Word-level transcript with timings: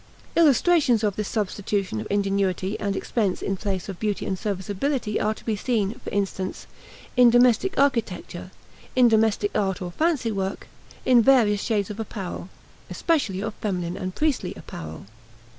Illustrations 0.35 1.03
of 1.03 1.15
this 1.15 1.27
substitution 1.27 2.01
of 2.01 2.07
ingenuity 2.09 2.75
and 2.79 2.95
expense 2.95 3.39
in 3.43 3.55
place 3.55 3.87
of 3.87 3.99
beauty 3.99 4.25
and 4.25 4.39
serviceability 4.39 5.19
are 5.19 5.35
to 5.35 5.45
be 5.45 5.55
seen, 5.55 5.93
for 6.03 6.09
instance, 6.09 6.65
in 7.15 7.29
domestic 7.29 7.77
architecture, 7.77 8.49
in 8.95 9.07
domestic 9.07 9.51
art 9.55 9.79
or 9.79 9.91
fancy 9.91 10.31
work, 10.31 10.65
in 11.05 11.21
various 11.21 11.61
articles 11.69 11.91
of 11.91 11.99
apparel, 11.99 12.49
especially 12.89 13.41
of 13.41 13.53
feminine 13.61 13.95
and 13.95 14.15
priestly 14.15 14.55
apparel. 14.55 15.05